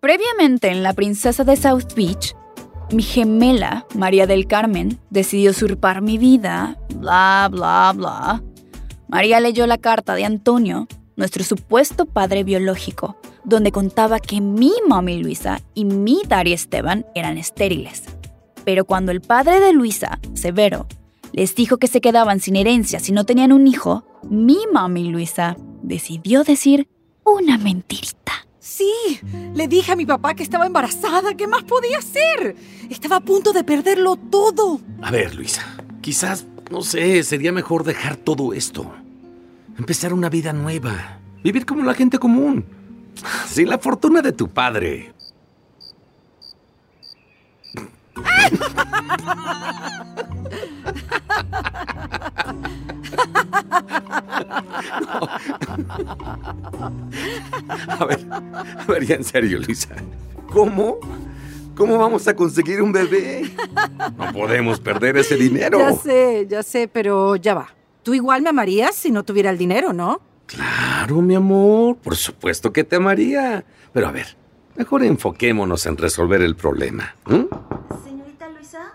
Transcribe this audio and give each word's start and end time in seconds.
Previamente 0.00 0.68
en 0.68 0.82
La 0.82 0.94
Princesa 0.94 1.44
de 1.44 1.56
South 1.56 1.92
Beach, 1.94 2.34
mi 2.90 3.02
gemela, 3.02 3.86
María 3.94 4.26
del 4.26 4.46
Carmen, 4.46 4.98
decidió 5.10 5.50
usurpar 5.50 6.00
mi 6.00 6.16
vida, 6.16 6.78
bla, 6.96 7.50
bla, 7.52 7.92
bla. 7.94 8.42
María 9.08 9.40
leyó 9.40 9.66
la 9.66 9.76
carta 9.76 10.14
de 10.14 10.24
Antonio, 10.24 10.88
nuestro 11.16 11.44
supuesto 11.44 12.06
padre 12.06 12.44
biológico, 12.44 13.18
donde 13.44 13.72
contaba 13.72 14.20
que 14.20 14.40
mi 14.40 14.72
mami 14.88 15.22
Luisa 15.22 15.60
y 15.74 15.84
mi 15.84 16.22
Daria 16.26 16.54
Esteban 16.54 17.04
eran 17.14 17.36
estériles. 17.36 18.04
Pero 18.64 18.86
cuando 18.86 19.12
el 19.12 19.20
padre 19.20 19.60
de 19.60 19.74
Luisa, 19.74 20.18
Severo, 20.32 20.86
les 21.32 21.54
dijo 21.54 21.76
que 21.76 21.88
se 21.88 22.00
quedaban 22.00 22.40
sin 22.40 22.56
herencia 22.56 23.00
si 23.00 23.12
no 23.12 23.24
tenían 23.24 23.52
un 23.52 23.66
hijo, 23.66 24.04
mi 24.22 24.60
mami 24.72 25.10
Luisa 25.10 25.58
decidió 25.82 26.42
decir 26.42 26.88
una 27.22 27.58
mentirita. 27.58 28.19
Sí, 28.60 28.92
le 29.54 29.68
dije 29.68 29.92
a 29.92 29.96
mi 29.96 30.04
papá 30.04 30.34
que 30.34 30.42
estaba 30.42 30.66
embarazada. 30.66 31.34
¿Qué 31.34 31.46
más 31.46 31.64
podía 31.64 31.96
hacer? 31.98 32.56
Estaba 32.90 33.16
a 33.16 33.20
punto 33.20 33.54
de 33.54 33.64
perderlo 33.64 34.16
todo. 34.16 34.80
A 35.00 35.10
ver, 35.10 35.34
Luisa, 35.34 35.62
quizás, 36.02 36.44
no 36.70 36.82
sé, 36.82 37.22
sería 37.22 37.52
mejor 37.52 37.84
dejar 37.84 38.16
todo 38.16 38.52
esto. 38.52 38.92
Empezar 39.78 40.12
una 40.12 40.28
vida 40.28 40.52
nueva. 40.52 41.20
Vivir 41.42 41.64
como 41.64 41.84
la 41.84 41.94
gente 41.94 42.18
común. 42.18 42.66
Sin 43.48 43.70
la 43.70 43.78
fortuna 43.78 44.20
de 44.20 44.32
tu 44.32 44.48
padre. 44.48 45.14
A 57.88 58.04
ver, 58.04 58.20
a 58.30 58.84
ver, 58.86 59.06
ya 59.06 59.14
en 59.16 59.24
serio, 59.24 59.58
Luisa. 59.58 59.94
¿Cómo? 60.52 60.98
¿Cómo 61.76 61.98
vamos 61.98 62.26
a 62.28 62.36
conseguir 62.36 62.82
un 62.82 62.92
bebé? 62.92 63.50
No 64.16 64.32
podemos 64.32 64.80
perder 64.80 65.16
ese 65.16 65.36
dinero. 65.36 65.78
Ya 65.78 65.92
sé, 65.92 66.46
ya 66.48 66.62
sé, 66.62 66.88
pero 66.88 67.36
ya 67.36 67.54
va. 67.54 67.68
Tú 68.02 68.14
igual 68.14 68.42
me 68.42 68.50
amarías 68.50 68.94
si 68.94 69.10
no 69.10 69.24
tuviera 69.24 69.50
el 69.50 69.58
dinero, 69.58 69.92
¿no? 69.92 70.20
Claro, 70.46 71.22
mi 71.22 71.34
amor. 71.34 71.96
Por 71.96 72.16
supuesto 72.16 72.72
que 72.72 72.84
te 72.84 72.96
amaría. 72.96 73.64
Pero 73.92 74.08
a 74.08 74.12
ver, 74.12 74.36
mejor 74.76 75.04
enfoquémonos 75.04 75.86
en 75.86 75.96
resolver 75.96 76.42
el 76.42 76.56
problema. 76.56 77.14
Señorita 78.04 78.48
Luisa, 78.50 78.92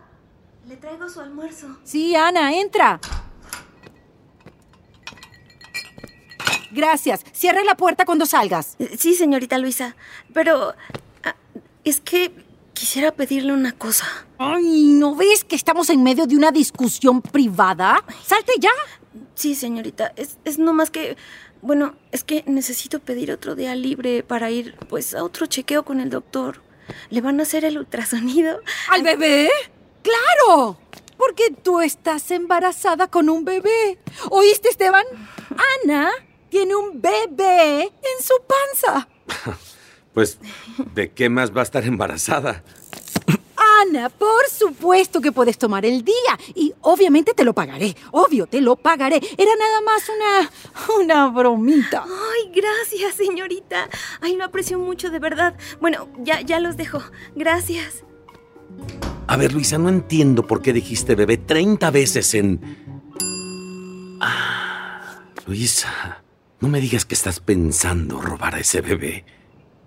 le 0.67 0.77
traigo 0.77 1.09
su 1.09 1.21
almuerzo. 1.21 1.67
Sí, 1.83 2.15
Ana, 2.15 2.53
entra. 2.59 2.99
Gracias. 6.75 7.21
Cierra 7.31 7.63
la 7.63 7.75
puerta 7.75 8.05
cuando 8.05 8.25
salgas. 8.25 8.75
Sí, 8.97 9.15
señorita 9.15 9.57
Luisa, 9.57 9.95
pero 10.33 10.73
ah, 11.23 11.35
es 11.85 12.01
que 12.01 12.33
quisiera 12.73 13.13
pedirle 13.13 13.53
una 13.53 13.71
cosa. 13.71 14.05
Ay, 14.37 14.83
¿no 14.87 15.15
ves 15.15 15.45
que 15.45 15.55
estamos 15.55 15.89
en 15.89 16.03
medio 16.03 16.27
de 16.27 16.35
una 16.35 16.51
discusión 16.51 17.21
privada? 17.21 18.03
Salte 18.25 18.51
ya. 18.59 18.73
Sí, 19.35 19.55
señorita, 19.55 20.11
es, 20.17 20.37
es 20.43 20.59
nomás 20.59 20.91
que, 20.91 21.15
bueno, 21.61 21.95
es 22.11 22.25
que 22.25 22.43
necesito 22.45 22.99
pedir 22.99 23.31
otro 23.31 23.55
día 23.55 23.73
libre 23.73 24.23
para 24.23 24.51
ir, 24.51 24.75
pues, 24.89 25.15
a 25.15 25.23
otro 25.23 25.45
chequeo 25.45 25.85
con 25.85 26.01
el 26.01 26.09
doctor. 26.09 26.61
¿Le 27.09 27.21
van 27.21 27.39
a 27.39 27.43
hacer 27.43 27.63
el 27.63 27.77
ultrasonido? 27.77 28.59
¿Al 28.89 29.01
bebé? 29.01 29.49
¡Claro! 30.03 30.77
Porque 31.17 31.51
tú 31.51 31.79
estás 31.79 32.29
embarazada 32.31 33.07
con 33.07 33.29
un 33.29 33.45
bebé. 33.45 33.97
¿Oíste, 34.29 34.67
Esteban? 34.67 35.05
Ana 35.85 36.11
tiene 36.55 36.73
un 36.73 37.01
bebé 37.01 37.81
en 37.81 38.23
su 38.23 38.33
panza. 38.47 39.07
Pues, 40.13 40.37
¿de 40.93 41.11
qué 41.11 41.27
más 41.27 41.53
va 41.53 41.59
a 41.59 41.63
estar 41.63 41.83
embarazada? 41.83 42.63
Ana, 43.81 44.07
por 44.07 44.47
supuesto 44.49 45.19
que 45.19 45.33
puedes 45.33 45.57
tomar 45.57 45.85
el 45.85 46.05
día 46.05 46.39
y 46.53 46.73
obviamente 46.79 47.33
te 47.33 47.43
lo 47.43 47.51
pagaré. 47.51 47.93
Obvio, 48.11 48.47
te 48.47 48.61
lo 48.61 48.77
pagaré. 48.77 49.17
Era 49.37 49.51
nada 49.59 49.81
más 49.81 50.03
una 50.07 51.01
una 51.01 51.27
bromita. 51.27 52.05
Ay, 52.05 52.49
gracias, 52.55 53.15
señorita. 53.15 53.89
Ay, 54.21 54.37
lo 54.37 54.45
aprecio 54.45 54.79
mucho, 54.79 55.09
de 55.09 55.19
verdad. 55.19 55.57
Bueno, 55.81 56.07
ya, 56.19 56.39
ya 56.39 56.61
los 56.61 56.77
dejo. 56.77 57.01
Gracias. 57.35 58.05
A 59.27 59.35
ver, 59.35 59.51
Luisa, 59.51 59.77
no 59.77 59.89
entiendo 59.89 60.47
por 60.47 60.61
qué 60.61 60.71
dijiste 60.71 61.15
bebé 61.15 61.35
30 61.35 61.91
veces 61.91 62.33
en... 62.35 62.61
Ah, 64.21 65.25
Luisa, 65.45 66.23
no 66.65 66.71
me 66.71 66.81
digas 66.81 67.05
que 67.05 67.13
estás 67.13 67.39
pensando 67.39 68.19
robar 68.19 68.55
a 68.55 68.59
ese 68.59 68.81
bebé. 68.81 69.23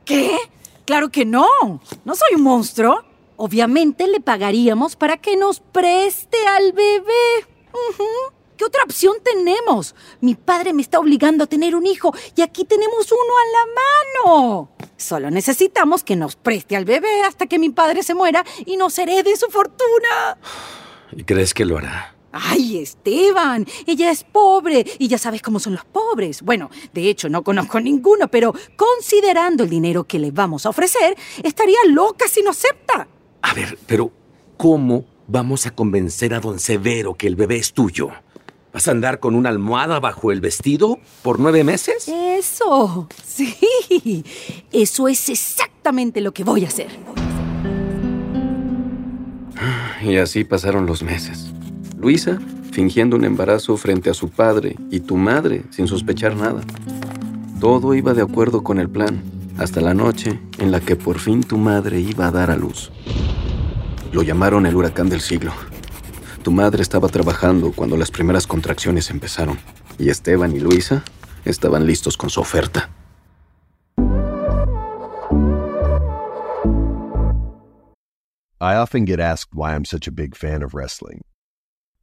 ¿Qué? 0.04 0.38
Claro 0.84 1.10
que 1.10 1.24
no. 1.24 1.48
No 2.04 2.14
soy 2.14 2.36
un 2.36 2.42
monstruo. 2.42 3.02
Obviamente 3.36 4.06
le 4.06 4.20
pagaríamos 4.20 4.94
para 4.94 5.16
que 5.16 5.36
nos 5.36 5.58
preste 5.58 6.36
al 6.46 6.72
bebé. 6.72 7.48
¿Qué 8.56 8.64
otra 8.64 8.84
opción 8.84 9.16
tenemos? 9.24 9.96
Mi 10.20 10.36
padre 10.36 10.72
me 10.72 10.82
está 10.82 11.00
obligando 11.00 11.42
a 11.42 11.46
tener 11.48 11.74
un 11.74 11.84
hijo 11.84 12.14
y 12.36 12.42
aquí 12.42 12.64
tenemos 12.64 13.10
uno 13.10 13.22
a 13.22 14.22
la 14.22 14.30
mano. 14.30 14.70
Solo 14.96 15.32
necesitamos 15.32 16.04
que 16.04 16.14
nos 16.14 16.36
preste 16.36 16.76
al 16.76 16.84
bebé 16.84 17.22
hasta 17.22 17.46
que 17.46 17.58
mi 17.58 17.70
padre 17.70 18.04
se 18.04 18.14
muera 18.14 18.44
y 18.64 18.76
nos 18.76 18.96
herede 19.00 19.36
su 19.36 19.48
fortuna. 19.48 20.38
¿Y 21.10 21.24
crees 21.24 21.54
que 21.54 21.64
lo 21.64 21.78
hará? 21.78 22.17
Ay, 22.40 22.78
Esteban, 22.78 23.66
ella 23.86 24.10
es 24.10 24.22
pobre 24.22 24.86
y 24.98 25.08
ya 25.08 25.18
sabes 25.18 25.42
cómo 25.42 25.58
son 25.58 25.74
los 25.74 25.84
pobres. 25.84 26.42
Bueno, 26.42 26.70
de 26.92 27.08
hecho 27.08 27.28
no 27.28 27.42
conozco 27.42 27.80
ninguno, 27.80 28.28
pero 28.28 28.54
considerando 28.76 29.64
el 29.64 29.70
dinero 29.70 30.04
que 30.04 30.18
le 30.18 30.30
vamos 30.30 30.64
a 30.66 30.70
ofrecer, 30.70 31.16
estaría 31.42 31.78
loca 31.88 32.28
si 32.28 32.42
no 32.42 32.50
acepta. 32.50 33.08
A 33.42 33.54
ver, 33.54 33.78
pero 33.86 34.12
¿cómo 34.56 35.04
vamos 35.26 35.66
a 35.66 35.72
convencer 35.72 36.32
a 36.34 36.40
don 36.40 36.58
Severo 36.60 37.14
que 37.14 37.26
el 37.26 37.36
bebé 37.36 37.56
es 37.56 37.72
tuyo? 37.72 38.10
¿Vas 38.72 38.86
a 38.86 38.92
andar 38.92 39.18
con 39.18 39.34
una 39.34 39.48
almohada 39.48 39.98
bajo 39.98 40.30
el 40.30 40.40
vestido 40.40 40.98
por 41.22 41.40
nueve 41.40 41.64
meses? 41.64 42.06
Eso, 42.06 43.08
sí, 43.24 44.24
eso 44.70 45.08
es 45.08 45.28
exactamente 45.28 46.20
lo 46.20 46.32
que 46.32 46.44
voy 46.44 46.64
a 46.64 46.68
hacer. 46.68 46.88
Y 50.02 50.16
así 50.16 50.44
pasaron 50.44 50.86
los 50.86 51.02
meses. 51.02 51.52
Luisa 52.00 52.38
fingiendo 52.70 53.16
un 53.16 53.24
embarazo 53.24 53.76
frente 53.76 54.08
a 54.08 54.14
su 54.14 54.30
padre 54.30 54.76
y 54.90 55.00
tu 55.00 55.16
madre 55.16 55.64
sin 55.70 55.88
sospechar 55.88 56.36
nada. 56.36 56.60
Todo 57.60 57.94
iba 57.94 58.14
de 58.14 58.22
acuerdo 58.22 58.62
con 58.62 58.78
el 58.78 58.88
plan, 58.88 59.20
hasta 59.58 59.80
la 59.80 59.94
noche 59.94 60.38
en 60.58 60.70
la 60.70 60.80
que 60.80 60.94
por 60.94 61.18
fin 61.18 61.42
tu 61.42 61.58
madre 61.58 61.98
iba 62.00 62.28
a 62.28 62.30
dar 62.30 62.50
a 62.50 62.56
luz. 62.56 62.92
Lo 64.12 64.22
llamaron 64.22 64.64
el 64.66 64.76
huracán 64.76 65.08
del 65.08 65.20
siglo. 65.20 65.52
Tu 66.42 66.52
madre 66.52 66.82
estaba 66.82 67.08
trabajando 67.08 67.72
cuando 67.72 67.96
las 67.96 68.12
primeras 68.12 68.46
contracciones 68.46 69.10
empezaron, 69.10 69.58
y 69.98 70.08
Esteban 70.08 70.54
y 70.54 70.60
Luisa 70.60 71.02
estaban 71.44 71.84
listos 71.84 72.16
con 72.16 72.30
su 72.30 72.40
oferta. 72.40 72.90
I 78.60 78.74
often 78.74 79.04
get 79.04 79.20
asked 79.20 79.54
why 79.54 79.72
I'm 79.72 79.84
such 79.84 80.08
a 80.08 80.12
big 80.12 80.36
fan 80.36 80.62
of 80.62 80.74
wrestling, 80.74 81.22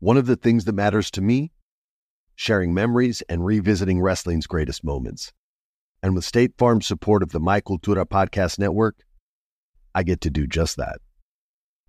One 0.00 0.16
of 0.16 0.26
the 0.26 0.36
things 0.36 0.64
that 0.64 0.74
matters 0.74 1.10
to 1.12 1.20
me 1.20 1.50
sharing 2.36 2.72
memories 2.72 3.20
and 3.28 3.44
revisiting 3.44 4.00
wrestling's 4.00 4.46
greatest 4.46 4.84
moments. 4.84 5.32
And 6.00 6.14
with 6.14 6.24
State 6.24 6.52
Farm's 6.56 6.86
support 6.86 7.24
of 7.24 7.32
the 7.32 7.40
My 7.40 7.60
Cultura 7.60 8.04
Podcast 8.04 8.60
Network, 8.60 9.04
I 9.92 10.04
get 10.04 10.20
to 10.20 10.30
do 10.30 10.46
just 10.46 10.76
that. 10.76 11.00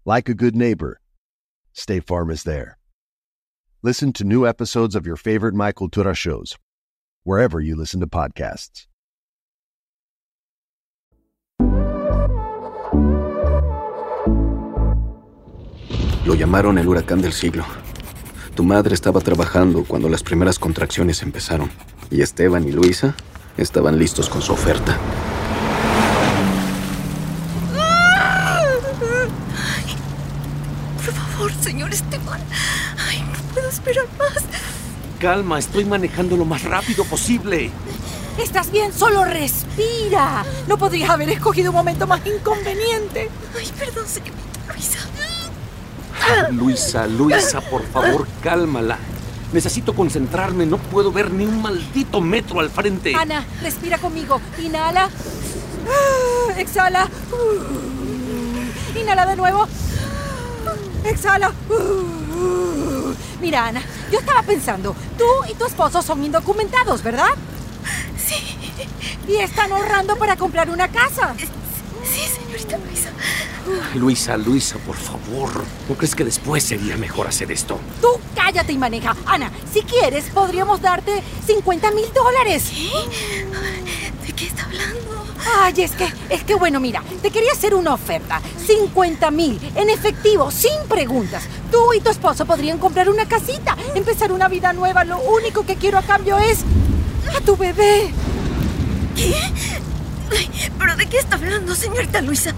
Like 0.06 0.28
a 0.28 0.34
good 0.34 0.56
neighbor, 0.56 1.00
State 1.74 2.08
Farm 2.08 2.32
is 2.32 2.46
there. 2.46 2.80
Listen 3.84 4.12
to 4.14 4.24
new 4.24 4.48
episodes 4.48 4.96
of 4.96 5.06
your 5.06 5.16
favorite 5.16 5.54
My 5.54 5.72
Cultura 5.72 6.16
shows, 6.16 6.58
wherever 7.22 7.60
you 7.60 7.76
listen 7.76 8.00
to 8.00 8.08
podcasts. 8.08 8.88
Lo 16.26 16.36
llamaron 16.36 16.80
el 16.80 16.86
huracán 16.86 17.22
del 17.22 17.34
siglo. 17.34 17.64
Tu 18.60 18.66
madre 18.66 18.94
estaba 18.94 19.22
trabajando 19.22 19.86
cuando 19.86 20.10
las 20.10 20.22
primeras 20.22 20.60
contracciones 20.60 21.22
empezaron. 21.22 21.72
Y 22.12 22.22
Esteban 22.22 22.68
y 22.68 22.74
Luisa 22.74 23.16
estaban 23.56 23.98
listos 23.98 24.28
con 24.28 24.42
su 24.42 24.52
oferta. 24.52 24.98
Por 31.06 31.14
favor, 31.14 31.54
señor 31.62 31.94
Esteban. 31.94 32.42
Ay, 33.08 33.22
no 33.22 33.54
puedo 33.54 33.70
esperar 33.70 34.06
más. 34.18 34.44
Calma, 35.20 35.58
estoy 35.58 35.86
manejando 35.86 36.36
lo 36.36 36.44
más 36.44 36.64
rápido 36.64 37.06
posible. 37.06 37.72
¿Estás 38.38 38.74
bien? 38.74 38.92
Solo 38.92 39.24
respira. 39.24 40.44
No 40.68 40.78
podrías 40.78 41.10
haber 41.10 41.30
escogido 41.30 41.72
un 41.72 41.78
momento 41.78 42.06
más 42.08 42.20
inconveniente. 42.26 43.30
Ay, 43.58 43.72
perdón, 43.80 44.06
señorita 44.06 44.74
Luisa. 44.74 45.09
Luisa, 46.52 47.08
Luisa, 47.08 47.62
por 47.62 47.86
favor, 47.88 48.28
cálmala. 48.42 48.98
Necesito 49.52 49.94
concentrarme, 49.96 50.66
no 50.66 50.78
puedo 50.78 51.12
ver 51.12 51.32
ni 51.32 51.46
un 51.46 51.62
maldito 51.62 52.22
metro 52.22 52.60
al 52.60 52.70
frente. 52.70 53.16
Ana, 53.16 53.46
respira 53.62 53.98
conmigo. 53.98 54.40
Inhala. 54.64 55.06
Ah, 55.90 56.54
Exhala. 56.60 57.10
Inhala 59.00 59.26
de 59.26 59.36
nuevo. 59.36 59.68
Exhala. 61.04 61.52
Mira, 63.42 63.68
Ana, 63.68 63.82
yo 64.12 64.20
estaba 64.20 64.44
pensando, 64.44 64.96
tú 65.18 65.26
y 65.50 65.54
tu 65.56 65.66
esposo 65.66 66.02
son 66.02 66.24
indocumentados, 66.24 67.02
¿verdad? 67.02 67.30
Sí, 68.18 68.36
Y 69.28 69.38
están 69.38 69.72
ahorrando 69.72 70.16
para 70.18 70.36
comprar 70.36 70.70
una 70.70 70.88
casa. 70.90 71.34
sí, 71.38 72.22
señorita 72.28 72.78
Luisa. 72.78 73.10
Luisa, 73.96 74.38
Luisa, 74.38 74.78
por 74.80 74.96
favor. 74.96 75.50
¿No 75.88 75.96
crees 75.96 76.16
que 76.16 76.24
después 76.24 76.64
sería 76.64 76.98
mejor 76.98 77.28
hacer 77.28 77.52
esto? 77.52 77.80
Tú 78.02 78.10
cállate 78.36 78.74
y 78.74 78.78
maneja. 78.78 79.16
Ana, 79.26 79.52
si 79.72 79.82
quieres, 79.82 80.26
podríamos 80.26 80.82
darte 80.82 81.24
50 81.46 81.92
mil 81.92 82.06
dólares. 82.14 82.72
¿De 84.26 84.34
qué 84.34 84.46
está 84.48 84.64
hablando? 84.64 85.26
Ay, 85.62 85.74
es 85.78 85.92
que, 85.92 86.08
es 86.30 86.44
que 86.44 86.56
bueno, 86.56 86.80
mira, 86.80 87.02
te 87.22 87.32
quería 87.32 87.52
hacer 87.52 87.74
una 87.74 87.94
oferta. 87.94 88.42
50 88.66 89.32
mil, 89.32 89.60
en 89.76 89.90
efectivo, 89.90 90.52
sin 90.52 90.88
preguntas. 90.88 91.44
Tú 91.72 91.94
y 91.94 92.02
tu 92.02 92.10
esposo 92.10 92.46
podrían 92.46 92.78
comprar 92.78 93.10
una 93.10 93.28
casita, 93.28 93.76
empezar 93.96 94.32
una 94.32 94.48
vida 94.48 94.74
nueva. 94.74 95.04
Lo 95.04 95.20
único 95.20 95.66
que 95.66 95.76
quiero 95.76 95.98
a 95.98 96.04
cambio 96.04 96.38
es 96.38 96.60
a 97.36 97.42
tu 97.42 97.56
bebé. 97.56 98.12
¿Qué? 99.16 99.34
Ay, 100.32 100.50
¿Pero 100.78 100.96
de 100.96 101.08
qué 101.08 101.18
está 101.18 101.36
hablando, 101.36 101.76
señorita 101.76 102.22
Luisa? 102.22 102.54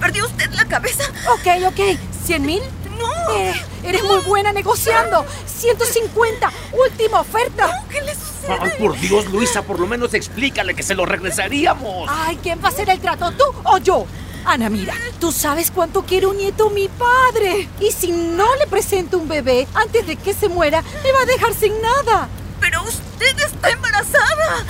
¿Perdió 0.00 0.26
usted 0.26 0.50
la 0.52 0.64
cabeza? 0.66 1.04
Ok, 1.32 1.46
ok. 1.66 1.98
¿100 2.26 2.40
mil? 2.40 2.62
No. 2.98 3.34
Eh, 3.34 3.54
eres 3.84 4.02
muy 4.04 4.20
buena 4.20 4.52
negociando. 4.52 5.24
150, 5.46 6.50
última 6.72 7.20
oferta. 7.20 7.84
¿Qué 7.90 8.00
le 8.02 8.14
sucede? 8.14 8.56
Ay, 8.60 8.72
por 8.78 8.98
Dios, 8.98 9.26
Luisa, 9.26 9.62
por 9.62 9.80
lo 9.80 9.86
menos 9.86 10.14
explícale 10.14 10.74
que 10.74 10.82
se 10.82 10.94
lo 10.94 11.06
regresaríamos. 11.06 12.08
Ay, 12.10 12.38
¿quién 12.42 12.60
va 12.62 12.68
a 12.68 12.70
hacer 12.70 12.88
el 12.90 13.00
trato, 13.00 13.32
tú 13.32 13.44
o 13.64 13.78
yo? 13.78 14.06
Ana, 14.46 14.68
mira, 14.68 14.94
tú 15.20 15.32
sabes 15.32 15.70
cuánto 15.70 16.02
quiere 16.04 16.26
un 16.26 16.36
nieto 16.36 16.68
mi 16.68 16.88
padre. 16.88 17.68
Y 17.80 17.90
si 17.92 18.12
no 18.12 18.54
le 18.56 18.66
presento 18.66 19.16
un 19.18 19.26
bebé 19.26 19.66
antes 19.74 20.06
de 20.06 20.16
que 20.16 20.34
se 20.34 20.48
muera, 20.48 20.82
me 21.02 21.12
va 21.12 21.22
a 21.22 21.26
dejar 21.26 21.54
sin 21.54 21.72
nada. 21.80 22.28
Pero 22.60 22.82
usted 22.82 23.03
está 23.20 23.70
embarazada. 23.70 24.64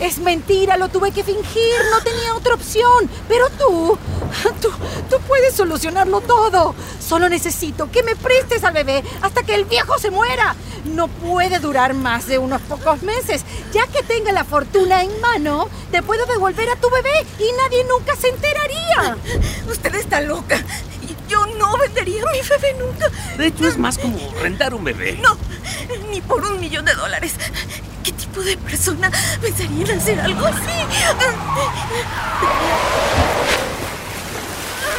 Es 0.00 0.18
mentira, 0.18 0.76
lo 0.76 0.88
tuve 0.88 1.12
que 1.12 1.24
fingir, 1.24 1.74
no 1.90 2.00
tenía 2.02 2.34
otra 2.34 2.54
opción. 2.54 3.10
Pero 3.28 3.48
tú, 3.50 3.98
tú, 4.60 4.70
tú 5.10 5.16
puedes 5.26 5.54
solucionarlo 5.54 6.20
todo. 6.20 6.74
Solo 7.00 7.28
necesito 7.28 7.90
que 7.90 8.02
me 8.02 8.16
prestes 8.16 8.64
al 8.64 8.74
bebé 8.74 9.02
hasta 9.22 9.42
que 9.42 9.54
el 9.54 9.64
viejo 9.64 9.98
se 9.98 10.10
muera. 10.10 10.54
No 10.84 11.08
puede 11.08 11.58
durar 11.58 11.94
más 11.94 12.26
de 12.26 12.38
unos 12.38 12.62
pocos 12.62 13.02
meses. 13.02 13.44
Ya 13.72 13.86
que 13.86 14.02
tenga 14.02 14.32
la 14.32 14.44
fortuna 14.44 15.02
en 15.02 15.20
mano, 15.20 15.68
te 15.90 16.02
puedo 16.02 16.24
devolver 16.26 16.68
a 16.70 16.76
tu 16.76 16.88
bebé 16.90 17.26
y 17.38 17.52
nadie 17.52 17.84
nunca 17.84 18.16
se 18.16 18.28
enteraría. 18.28 19.16
Usted 19.70 19.94
está 19.94 20.20
loca. 20.20 20.62
Yo 21.28 21.46
no 21.58 21.76
vendería 21.76 22.22
a 22.22 22.32
mi 22.32 22.40
bebé 22.40 22.74
nunca. 22.78 23.08
De 23.36 23.46
hecho, 23.46 23.68
es 23.68 23.76
más 23.78 23.98
como 23.98 24.18
rentar 24.40 24.74
un 24.74 24.84
bebé. 24.84 25.18
No, 25.22 25.36
ni 26.10 26.20
por 26.20 26.44
un 26.44 26.58
millón 26.60 26.84
de 26.84 26.94
dólares. 26.94 27.34
¿Qué 28.02 28.12
tipo 28.12 28.40
de 28.40 28.56
persona 28.56 29.10
pensaría 29.40 29.84
en 29.92 29.98
hacer 29.98 30.20
algo 30.20 30.46
así? 30.46 30.62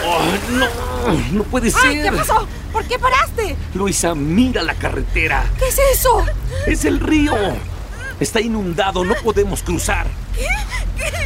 Oh, 0.06 0.22
no, 0.52 1.14
no 1.31 1.44
puede 1.44 1.72
ser. 1.72 1.81
¡Ay, 1.86 2.02
qué 2.04 2.12
pasó! 2.12 2.48
¿Por 2.72 2.86
qué 2.86 3.00
paraste? 3.00 3.56
Luisa, 3.74 4.14
mira 4.14 4.62
la 4.62 4.75
carretera. 4.75 5.44
¿Qué 5.58 5.68
es 5.68 5.80
eso? 5.94 6.25
Es 6.68 6.86
el 6.86 7.00
río. 7.00 7.34
Está 8.20 8.42
inundado, 8.42 9.04
no 9.04 9.16
podemos 9.16 9.64
cruzar. 9.64 10.06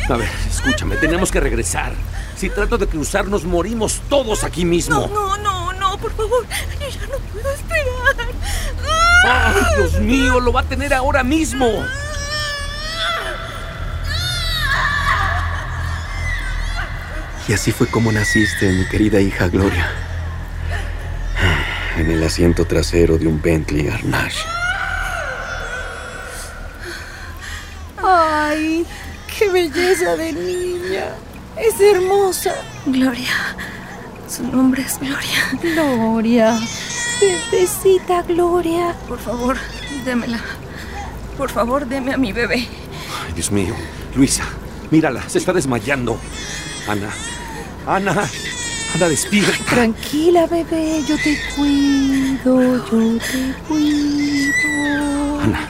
A 0.09 0.15
ver, 0.15 0.29
escúchame, 0.49 0.95
tenemos 0.97 1.31
que 1.31 1.39
regresar. 1.39 1.93
Si 2.35 2.49
trato 2.49 2.77
de 2.77 2.87
cruzar, 2.87 3.27
nos 3.27 3.45
morimos 3.45 4.01
todos 4.09 4.43
aquí 4.43 4.65
mismo. 4.65 5.07
No, 5.07 5.37
no, 5.37 5.37
no, 5.37 5.73
no, 5.73 5.97
por 5.97 6.11
favor. 6.13 6.45
Yo 6.79 6.89
ya 6.89 7.07
no 7.07 7.17
puedo 7.31 7.51
esperar. 7.51 8.27
¡Ay, 9.25 9.61
Dios 9.77 9.99
mío! 10.01 10.39
Lo 10.39 10.51
va 10.51 10.61
a 10.61 10.63
tener 10.63 10.93
ahora 10.93 11.23
mismo. 11.23 11.85
Y 17.47 17.53
así 17.53 17.71
fue 17.71 17.87
como 17.87 18.11
naciste, 18.11 18.71
mi 18.71 18.85
querida 18.87 19.19
hija 19.19 19.47
Gloria. 19.47 19.91
En 21.97 22.09
el 22.09 22.23
asiento 22.23 22.65
trasero 22.65 23.17
de 23.17 23.27
un 23.27 23.41
Bentley 23.41 23.87
Arnage. 23.87 24.39
¡Ay! 28.01 28.85
¡Qué 29.37 29.49
belleza 29.49 30.15
de 30.15 30.33
niña! 30.33 31.05
Es 31.57 31.79
hermosa. 31.79 32.53
Gloria. 32.85 33.55
Su 34.27 34.43
nombre 34.43 34.81
es 34.81 34.97
Gloria. 34.99 35.41
Gloria. 35.61 36.59
Bebecita 37.21 38.23
Gloria. 38.23 38.95
Por 39.07 39.19
favor, 39.19 39.57
démela. 40.05 40.39
Por 41.37 41.49
favor, 41.49 41.85
deme 41.87 42.13
a 42.13 42.17
mi 42.17 42.33
bebé. 42.33 42.55
Ay, 43.25 43.33
Dios 43.35 43.51
mío. 43.51 43.75
Luisa, 44.15 44.43
mírala, 44.91 45.27
se 45.29 45.37
está 45.37 45.53
desmayando. 45.53 46.17
Ana, 46.87 47.09
Ana, 47.87 48.29
Ana, 48.95 49.07
despierta. 49.07 49.63
Tranquila, 49.65 50.47
bebé. 50.47 51.03
Yo 51.07 51.15
te 51.17 51.39
cuido. 51.55 52.85
Yo 52.91 53.19
te 53.19 53.53
cuido. 53.67 55.39
Ana, 55.41 55.69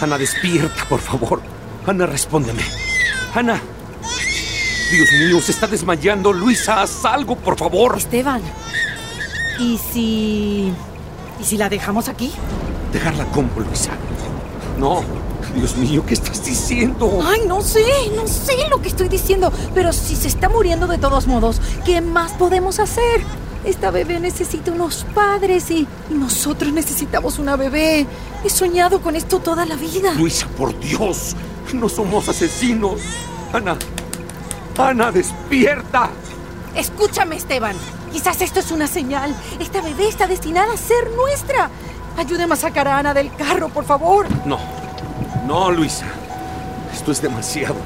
Ana, 0.00 0.18
despierta, 0.18 0.84
por 0.88 1.00
favor. 1.00 1.40
Ana, 1.86 2.06
respóndeme. 2.06 2.62
Ana. 3.34 3.60
Dios 4.90 5.12
mío, 5.12 5.40
se 5.40 5.52
está 5.52 5.66
desmayando. 5.66 6.32
Luisa, 6.32 6.82
haz 6.82 7.04
algo, 7.04 7.36
por 7.36 7.56
favor. 7.56 7.96
Esteban. 7.96 8.42
¿Y 9.58 9.78
si. 9.78 10.72
¿Y 11.40 11.44
si 11.44 11.56
la 11.56 11.68
dejamos 11.68 12.08
aquí? 12.08 12.32
Dejarla 12.92 13.24
como, 13.26 13.48
Luisa. 13.60 13.92
No. 14.78 15.02
Dios 15.54 15.76
mío, 15.76 16.04
¿qué 16.06 16.14
estás 16.14 16.44
diciendo? 16.44 17.20
Ay, 17.24 17.40
no 17.46 17.60
sé, 17.60 17.84
no 18.14 18.26
sé 18.26 18.68
lo 18.68 18.80
que 18.82 18.88
estoy 18.88 19.08
diciendo. 19.08 19.52
Pero 19.74 19.92
si 19.92 20.16
se 20.16 20.28
está 20.28 20.48
muriendo 20.48 20.86
de 20.86 20.98
todos 20.98 21.26
modos, 21.26 21.60
¿qué 21.84 22.00
más 22.00 22.32
podemos 22.32 22.78
hacer? 22.78 23.22
Esta 23.64 23.90
bebé 23.90 24.20
necesita 24.20 24.72
unos 24.72 25.04
padres 25.14 25.70
y, 25.70 25.86
y 26.10 26.14
nosotros 26.14 26.72
necesitamos 26.72 27.38
una 27.38 27.56
bebé. 27.56 28.06
He 28.44 28.50
soñado 28.50 29.00
con 29.02 29.16
esto 29.16 29.38
toda 29.38 29.66
la 29.66 29.76
vida. 29.76 30.14
Luisa, 30.14 30.46
por 30.56 30.78
Dios. 30.80 31.36
No 31.74 31.88
somos 31.88 32.28
asesinos. 32.28 33.00
Ana. 33.52 33.76
Ana, 34.80 35.12
despierta. 35.12 36.10
Escúchame, 36.74 37.36
Esteban. 37.36 37.76
Quizás 38.12 38.40
esto 38.40 38.60
es 38.60 38.70
una 38.70 38.86
señal. 38.86 39.34
Esta 39.60 39.80
bebé 39.80 40.08
está 40.08 40.26
destinada 40.26 40.72
a 40.72 40.76
ser 40.76 41.10
nuestra. 41.10 41.70
Ayúdame 42.16 42.54
a 42.54 42.56
sacar 42.56 42.88
a 42.88 42.98
Ana 42.98 43.14
del 43.14 43.34
carro, 43.34 43.68
por 43.68 43.84
favor. 43.84 44.26
No. 44.46 44.58
No, 45.46 45.70
Luisa. 45.70 46.06
Esto 46.92 47.12
es 47.12 47.22
demasiado. 47.22 47.76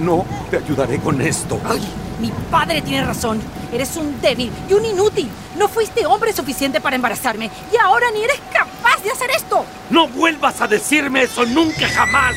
No 0.00 0.24
te 0.50 0.56
ayudaré 0.56 0.98
con 0.98 1.20
esto. 1.20 1.60
Ay, 1.64 1.82
mi 2.20 2.30
padre 2.50 2.82
tiene 2.82 3.04
razón. 3.04 3.40
Eres 3.72 3.96
un 3.96 4.20
débil 4.20 4.50
y 4.68 4.72
un 4.74 4.84
inútil. 4.84 5.28
No 5.58 5.68
fuiste 5.68 6.06
hombre 6.06 6.32
suficiente 6.32 6.80
para 6.80 6.96
embarazarme 6.96 7.50
y 7.72 7.76
ahora 7.76 8.10
ni 8.12 8.22
eres 8.22 8.40
capaz 8.52 9.02
de 9.02 9.10
hacer 9.10 9.30
esto. 9.36 9.64
No 9.90 10.08
vuelvas 10.08 10.60
a 10.60 10.68
decirme 10.68 11.22
eso 11.22 11.44
nunca 11.44 11.88
jamás. 11.88 12.34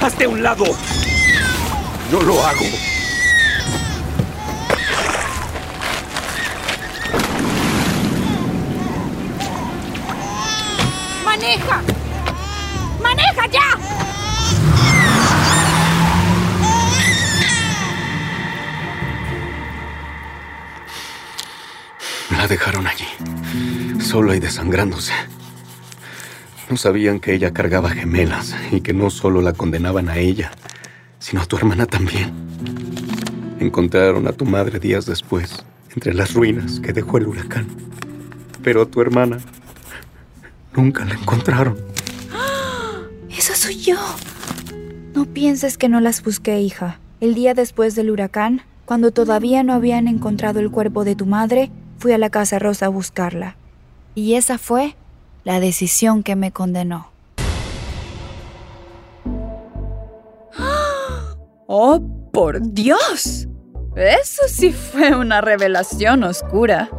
Hazte 0.00 0.24
a 0.24 0.28
un 0.28 0.42
lado. 0.42 0.64
No 2.12 2.20
lo 2.22 2.46
hago. 2.46 2.64
¡Maneja! 11.24 11.82
¡Maneja 13.02 13.46
ya! 13.50 13.78
La 22.36 22.46
dejaron 22.46 22.86
allí, 22.86 23.06
sola 24.00 24.36
y 24.36 24.40
desangrándose. 24.40 25.12
No 26.68 26.76
sabían 26.76 27.20
que 27.20 27.32
ella 27.32 27.52
cargaba 27.52 27.90
gemelas 27.90 28.54
y 28.72 28.80
que 28.80 28.92
no 28.92 29.10
solo 29.10 29.40
la 29.40 29.52
condenaban 29.52 30.08
a 30.08 30.18
ella, 30.18 30.50
sino 31.20 31.40
a 31.40 31.46
tu 31.46 31.56
hermana 31.56 31.86
también. 31.86 32.32
Encontraron 33.60 34.26
a 34.26 34.32
tu 34.32 34.44
madre 34.44 34.80
días 34.80 35.06
después, 35.06 35.64
entre 35.94 36.12
las 36.12 36.34
ruinas 36.34 36.80
que 36.80 36.92
dejó 36.92 37.18
el 37.18 37.28
huracán. 37.28 37.68
Pero 38.64 38.82
a 38.82 38.86
tu 38.86 39.00
hermana 39.00 39.38
nunca 40.74 41.04
la 41.04 41.14
encontraron. 41.14 41.78
Esa 43.30 43.54
soy 43.54 43.76
yo. 43.76 43.96
No 45.14 45.24
pienses 45.24 45.78
que 45.78 45.88
no 45.88 46.00
las 46.00 46.22
busqué, 46.24 46.60
hija. 46.60 46.98
El 47.20 47.34
día 47.34 47.54
después 47.54 47.94
del 47.94 48.10
huracán, 48.10 48.62
cuando 48.84 49.12
todavía 49.12 49.62
no 49.62 49.72
habían 49.72 50.08
encontrado 50.08 50.58
el 50.58 50.70
cuerpo 50.72 51.04
de 51.04 51.14
tu 51.14 51.26
madre, 51.26 51.70
fui 51.98 52.12
a 52.12 52.18
la 52.18 52.28
Casa 52.28 52.58
Rosa 52.58 52.86
a 52.86 52.90
buscarla. 52.90 53.56
Y 54.16 54.34
esa 54.34 54.58
fue 54.58 54.96
la 55.46 55.60
decisión 55.60 56.24
que 56.24 56.34
me 56.34 56.50
condenó. 56.50 57.12
¡Oh, 61.68 62.00
por 62.32 62.72
Dios! 62.72 63.46
Eso 63.94 64.42
sí 64.48 64.72
fue 64.72 65.14
una 65.14 65.40
revelación 65.40 66.24
oscura. 66.24 66.90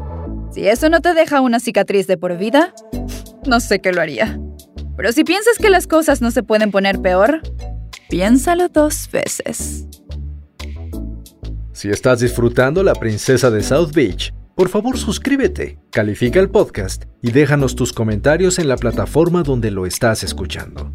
Si 0.53 0.65
eso 0.65 0.87
no 0.87 1.01
te 1.01 1.13
deja 1.13 1.41
una 1.41 1.59
cicatriz 1.59 2.07
de 2.07 2.15
por 2.17 2.37
vida, 2.37 2.73
no 3.45 3.59
sé 3.59 3.81
qué 3.81 3.91
lo 3.91 3.99
haría. 3.99 4.39
Pero 4.95 5.11
si 5.11 5.25
piensas 5.25 5.57
que 5.57 5.69
las 5.69 5.85
cosas 5.85 6.21
no 6.21 6.31
se 6.31 6.41
pueden 6.41 6.71
poner 6.71 7.01
peor, 7.01 7.41
piénsalo 8.09 8.69
dos 8.69 9.09
veces. 9.11 9.85
Si 11.73 11.89
estás 11.89 12.21
disfrutando 12.21 12.81
La 12.81 12.95
Princesa 12.95 13.51
de 13.51 13.61
South 13.61 13.91
Beach, 13.93 14.33
por 14.57 14.69
favor 14.69 14.97
suscríbete, 14.97 15.77
califica 15.91 16.39
el 16.39 16.49
podcast 16.49 17.03
y 17.21 17.29
déjanos 17.29 17.75
tus 17.75 17.93
comentarios 17.93 18.57
en 18.57 18.67
la 18.67 18.75
plataforma 18.75 19.43
donde 19.43 19.69
lo 19.69 19.85
estás 19.85 20.23
escuchando. 20.23 20.91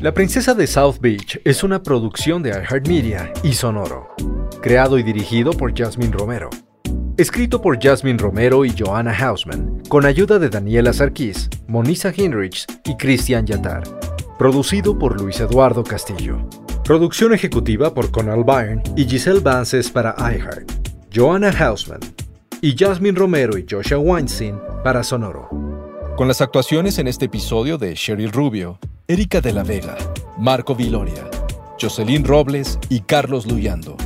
La 0.00 0.12
Princesa 0.12 0.52
de 0.52 0.66
South 0.66 0.96
Beach 1.00 1.40
es 1.42 1.64
una 1.64 1.82
producción 1.82 2.42
de 2.42 2.50
iHeartMedia 2.50 3.32
y 3.42 3.54
Sonoro, 3.54 4.10
creado 4.60 4.98
y 4.98 5.02
dirigido 5.02 5.52
por 5.52 5.74
Jasmine 5.74 6.12
Romero. 6.12 6.50
Escrito 7.16 7.62
por 7.62 7.82
Jasmine 7.82 8.18
Romero 8.18 8.66
y 8.66 8.74
Joanna 8.78 9.16
Hausman, 9.18 9.80
con 9.88 10.04
ayuda 10.04 10.38
de 10.38 10.50
Daniela 10.50 10.92
Sarkis, 10.92 11.48
Monisa 11.66 12.12
Hinrichs 12.14 12.66
y 12.84 12.98
Christian 12.98 13.46
Yatar. 13.46 13.84
Producido 14.38 14.98
por 14.98 15.18
Luis 15.18 15.40
Eduardo 15.40 15.82
Castillo. 15.82 16.46
Producción 16.84 17.32
ejecutiva 17.32 17.94
por 17.94 18.10
Conal 18.10 18.44
Byrne 18.44 18.82
y 18.94 19.06
Giselle 19.06 19.40
Vances 19.40 19.90
para 19.90 20.14
iHeart. 20.18 20.70
Joanna 21.10 21.48
Hausman, 21.48 22.00
y 22.60 22.76
Jasmine 22.76 23.18
Romero 23.18 23.58
y 23.58 23.66
Joshua 23.68 23.98
Weinstein 23.98 24.58
para 24.82 25.02
Sonoro. 25.02 25.48
Con 26.16 26.28
las 26.28 26.40
actuaciones 26.40 26.98
en 26.98 27.08
este 27.08 27.26
episodio 27.26 27.76
de 27.78 27.94
Cheryl 27.94 28.32
Rubio, 28.32 28.78
Erika 29.06 29.40
de 29.40 29.52
la 29.52 29.62
Vega, 29.62 29.96
Marco 30.38 30.74
Viloria, 30.74 31.30
Jocelyn 31.80 32.24
Robles 32.24 32.78
y 32.88 33.00
Carlos 33.00 33.46
Luyando. 33.46 33.96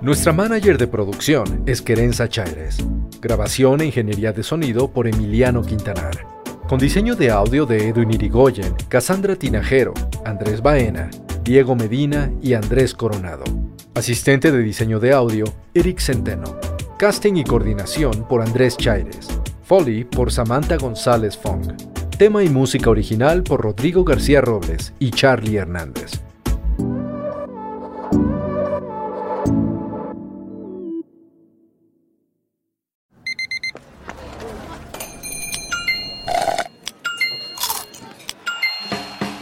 Nuestra 0.00 0.32
manager 0.32 0.76
de 0.76 0.88
producción 0.88 1.62
es 1.66 1.80
Querenza 1.80 2.28
Chaires. 2.28 2.78
Grabación 3.20 3.80
e 3.80 3.86
ingeniería 3.86 4.32
de 4.32 4.42
sonido 4.42 4.92
por 4.92 5.06
Emiliano 5.06 5.62
Quintanar. 5.62 6.26
Con 6.68 6.78
diseño 6.78 7.14
de 7.14 7.30
audio 7.30 7.64
de 7.64 7.88
Edwin 7.88 8.12
Irigoyen, 8.12 8.74
Cassandra 8.88 9.36
Tinajero, 9.36 9.94
Andrés 10.24 10.60
Baena, 10.60 11.10
Diego 11.42 11.76
Medina 11.76 12.32
y 12.42 12.54
Andrés 12.54 12.92
Coronado. 12.92 13.44
Asistente 13.94 14.50
de 14.50 14.58
diseño 14.58 14.98
de 14.98 15.12
audio, 15.12 15.44
Eric 15.72 16.00
Centeno. 16.00 16.75
Casting 16.98 17.34
y 17.36 17.44
coordinación 17.44 18.26
por 18.26 18.40
Andrés 18.40 18.74
Chaires. 18.78 19.28
Foley 19.64 20.04
por 20.04 20.32
Samantha 20.32 20.78
González 20.78 21.36
Fong. 21.36 21.74
Tema 22.16 22.42
y 22.42 22.48
música 22.48 22.88
original 22.88 23.42
por 23.42 23.60
Rodrigo 23.60 24.02
García 24.02 24.40
Robles 24.40 24.94
y 24.98 25.10
Charlie 25.10 25.58
Hernández. 25.58 26.25